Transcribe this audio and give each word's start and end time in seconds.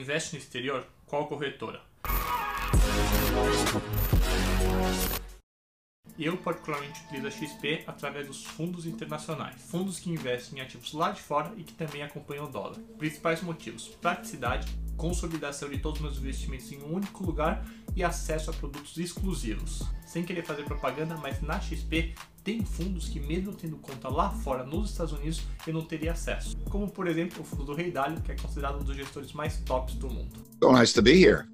investe 0.00 0.34
no 0.34 0.38
exterior, 0.42 0.86
qual 1.06 1.26
corretora? 1.26 1.80
Eu 6.18 6.36
particularmente 6.36 7.02
utilizo 7.04 7.26
a 7.26 7.30
XP 7.30 7.84
através 7.86 8.26
dos 8.26 8.44
fundos 8.44 8.84
internacionais, 8.84 9.60
fundos 9.62 9.98
que 9.98 10.10
investem 10.10 10.58
em 10.58 10.62
ativos 10.62 10.92
lá 10.92 11.12
de 11.12 11.20
fora 11.20 11.52
e 11.56 11.64
que 11.64 11.72
também 11.72 12.02
acompanham 12.02 12.44
o 12.44 12.48
dólar. 12.48 12.76
Principais 12.98 13.42
motivos: 13.42 13.88
praticidade, 13.88 14.66
consolidação 15.00 15.70
de 15.70 15.78
todos 15.78 15.98
os 15.98 16.04
meus 16.04 16.18
investimentos 16.18 16.70
em 16.70 16.82
um 16.82 16.94
único 16.94 17.24
lugar 17.24 17.66
e 17.96 18.04
acesso 18.04 18.50
a 18.50 18.52
produtos 18.52 18.98
exclusivos. 18.98 19.82
Sem 20.06 20.22
querer 20.22 20.44
fazer 20.44 20.64
propaganda, 20.64 21.16
mas 21.16 21.40
na 21.40 21.58
XP 21.58 22.14
tem 22.44 22.64
fundos 22.64 23.08
que 23.08 23.18
mesmo 23.18 23.54
tendo 23.54 23.76
conta 23.76 24.08
lá 24.08 24.30
fora 24.30 24.62
nos 24.62 24.90
Estados 24.90 25.12
Unidos 25.12 25.42
eu 25.66 25.72
não 25.72 25.82
teria 25.82 26.12
acesso. 26.12 26.56
Como 26.68 26.90
por 26.90 27.06
exemplo 27.06 27.40
o 27.40 27.44
fundo 27.44 27.64
do 27.64 27.74
Rei 27.74 27.90
Dalio, 27.90 28.20
que 28.20 28.32
é 28.32 28.36
considerado 28.36 28.80
um 28.80 28.84
dos 28.84 28.94
gestores 28.94 29.32
mais 29.32 29.58
tops 29.60 29.94
do 29.94 30.08
mundo. 30.08 30.36
So 30.62 30.70
nice 30.72 30.92
to 30.92 31.00
be 31.00 31.12
here. 31.12 31.46